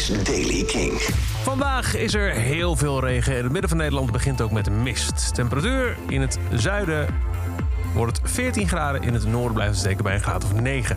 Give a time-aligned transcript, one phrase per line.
[0.00, 0.92] is Daily King.
[1.42, 3.36] Vandaag is er heel veel regen.
[3.36, 5.34] In het midden van Nederland begint ook met mist.
[5.34, 7.06] Temperatuur in het zuiden
[7.94, 9.02] wordt het 14 graden.
[9.02, 10.96] In het noorden blijft het steken bij een graad of 9.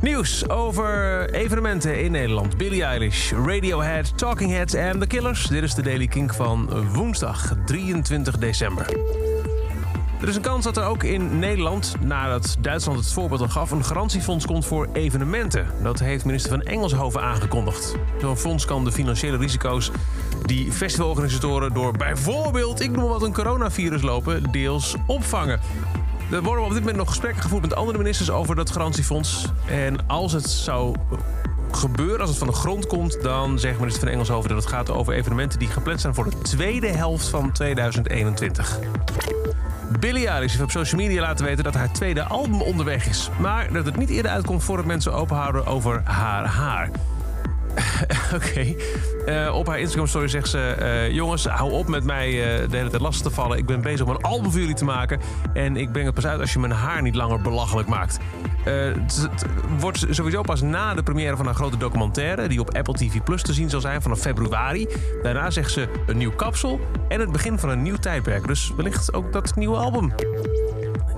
[0.00, 2.56] Nieuws over evenementen in Nederland.
[2.56, 5.46] Billie Eilish, Radiohead, Talking Heads en The Killers.
[5.46, 8.86] Dit is de Daily King van woensdag 23 december.
[10.26, 13.70] Er is een kans dat er ook in Nederland, nadat Duitsland het voorbeeld al gaf,
[13.70, 15.66] een garantiefonds komt voor evenementen.
[15.82, 17.94] Dat heeft minister van Engelshoven aangekondigd.
[18.20, 19.90] Zo'n fonds kan de financiële risico's
[20.44, 25.60] die festivalorganisatoren door bijvoorbeeld, ik noem wat, een coronavirus lopen, deels opvangen.
[26.30, 29.46] Er worden op dit moment nog gesprekken gevoerd met andere ministers over dat garantiefonds.
[29.66, 30.96] En als het zou
[31.70, 34.90] gebeuren, als het van de grond komt, dan zegt minister van Engelshoven dat het gaat
[34.90, 38.78] over evenementen die gepland zijn voor de tweede helft van 2021.
[39.88, 43.30] Billie Eilish heeft op social media laten weten dat haar tweede album onderweg is.
[43.38, 46.90] Maar dat het niet eerder uitkomt voordat mensen openhouden over haar haar.
[48.34, 48.74] Oké.
[49.26, 50.58] Eh, op haar Instagram story zegt ze...
[50.58, 53.58] eh, jongens, hou op met mij eh, de hele tijd lastig te vallen.
[53.58, 55.20] Ik ben bezig om een album voor jullie te maken.
[55.52, 58.18] En ik breng het pas uit als je mijn haar niet langer belachelijk maakt.
[58.64, 59.28] Het,
[59.78, 62.48] wordt sowieso pas na de première van haar grote documentaire...
[62.48, 64.88] die op Apple TV Plus te zien zal zijn vanaf februari.
[65.22, 68.46] Daarna zegt ze een nieuw kapsel en het begin van een nieuw tijdperk.
[68.46, 70.12] Dus wellicht ook dat nieuwe album.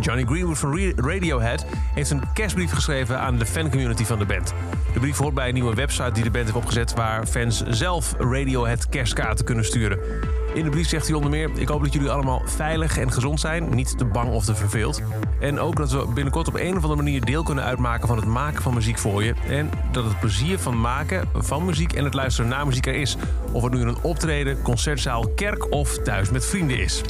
[0.00, 4.54] Johnny Greenwood van Radiohead heeft een kerstbrief geschreven aan de fancommunity van de band.
[5.04, 8.88] Brief hoort bij een nieuwe website die de band heeft opgezet waar fans zelf Radiohead
[8.88, 9.98] kerstkaarten kunnen sturen.
[10.54, 13.40] In de brief zegt hij onder meer: Ik hoop dat jullie allemaal veilig en gezond
[13.40, 15.02] zijn, niet te bang of te verveeld.
[15.40, 18.26] En ook dat we binnenkort op een of andere manier deel kunnen uitmaken van het
[18.26, 19.34] maken van muziek voor je.
[19.48, 23.16] En dat het plezier van maken van muziek en het luisteren naar muziek er is.
[23.52, 27.02] Of het nu een optreden, concertzaal, kerk of thuis met vrienden is.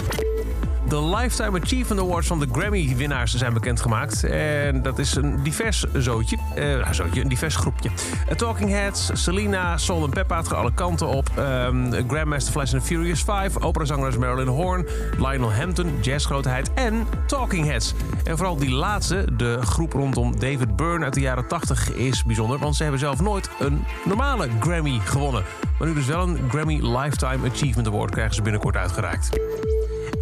[0.89, 4.25] De Lifetime Achievement Awards van de Grammy-winnaars zijn bekendgemaakt.
[4.25, 6.39] En dat is een divers zootje.
[6.55, 7.91] Eh, zootje, een divers groepje.
[8.29, 11.31] Eh, Talking Heads, Selena, Sol en Peppa het alle kanten op.
[11.37, 14.87] Ehm, Grandmaster Flash and Furious 5, operazangeres Marilyn Horn,
[15.19, 17.95] Lionel Hampton, jazzgrootheid en Talking Heads.
[18.25, 22.59] En vooral die laatste, de groep rondom David Byrne uit de jaren 80, is bijzonder.
[22.59, 25.43] Want ze hebben zelf nooit een normale Grammy gewonnen.
[25.79, 29.31] Maar nu dus wel een Grammy Lifetime Achievement Award krijgen ze binnenkort uitgereikt.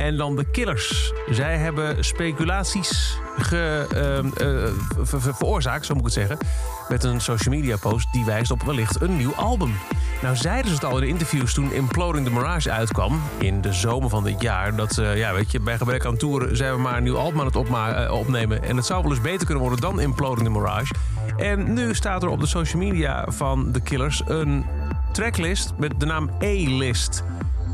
[0.02, 1.12] En dan de Killers.
[1.30, 4.72] Zij hebben speculaties ge, ehm, eh,
[5.06, 6.46] ver- ver- veroorzaakt, zo moet ik het zeggen.
[6.88, 9.74] Met een social media post die wijst op wellicht een nieuw album.
[10.22, 13.20] Nou zeiden ze het al in de interviews toen Imploding the Mirage uitkwam.
[13.38, 14.76] In de zomer van dit jaar.
[14.76, 17.40] Dat ze, ja weet je, bij gebrek aan toeren zijn we maar een nieuw album
[17.40, 18.62] aan het eh, opnemen.
[18.62, 20.94] En het zou wel eens beter kunnen worden dan Imploding the Mirage.
[21.36, 24.64] En nu staat er op de social media van de Killers een
[25.12, 27.24] tracklist met de naam A-list.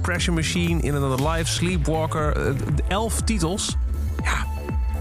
[0.03, 2.36] Pressure Machine, In Another Life, Sleepwalker.
[2.47, 2.54] eh,
[2.88, 3.76] Elf titels.
[4.25, 4.47] Ja,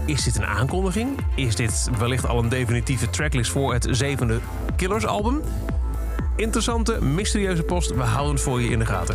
[0.04, 1.08] is dit een aankondiging?
[1.34, 4.38] Is dit wellicht al een definitieve tracklist voor het zevende
[4.76, 5.40] Killers album?
[6.38, 7.94] Interessante, mysterieuze post.
[7.94, 9.14] We houden het voor je in de gaten.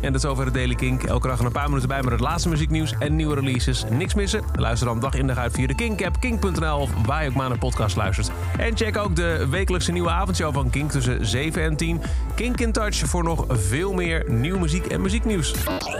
[0.00, 1.02] En dat is over de Daily Kink.
[1.02, 3.84] Elke dag een paar minuten bij met het laatste muzieknieuws en nieuwe releases.
[3.90, 4.42] Niks missen?
[4.54, 7.48] Luister dan dag in dag uit via de Kink-app, kink.nl of waar je ook maar
[7.48, 8.30] naar podcast luistert.
[8.58, 12.02] En check ook de wekelijkse nieuwe avondshow van Kink tussen 7 en 10.
[12.34, 15.54] Kink in Touch voor nog veel meer nieuwe muziek en muzieknieuws.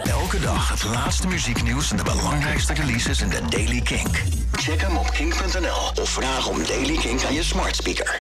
[0.05, 4.23] Elke dag het laatste muzieknieuws en de belangrijkste releases in de Daily Kink.
[4.53, 8.12] Check hem op kink.nl of vraag om Daily Kink aan je smart speaker.